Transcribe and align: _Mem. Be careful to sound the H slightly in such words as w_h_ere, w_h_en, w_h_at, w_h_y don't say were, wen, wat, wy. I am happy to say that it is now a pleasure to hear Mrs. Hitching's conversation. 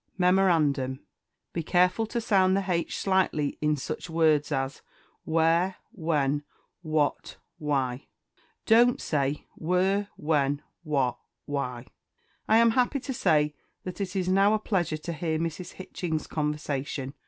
_Mem. 0.73 0.99
Be 1.53 1.61
careful 1.61 2.07
to 2.07 2.19
sound 2.19 2.57
the 2.57 2.65
H 2.71 2.97
slightly 2.97 3.59
in 3.61 3.75
such 3.75 4.09
words 4.09 4.51
as 4.51 4.81
w_h_ere, 5.27 5.75
w_h_en, 5.95 6.41
w_h_at, 6.83 7.35
w_h_y 7.61 8.07
don't 8.65 8.99
say 8.99 9.45
were, 9.55 10.07
wen, 10.17 10.63
wat, 10.83 11.19
wy. 11.45 11.85
I 12.47 12.57
am 12.57 12.71
happy 12.71 12.99
to 12.99 13.13
say 13.13 13.53
that 13.83 14.01
it 14.01 14.15
is 14.15 14.27
now 14.27 14.55
a 14.55 14.57
pleasure 14.59 14.97
to 14.97 15.13
hear 15.13 15.37
Mrs. 15.37 15.73
Hitching's 15.73 16.25
conversation. 16.25 17.13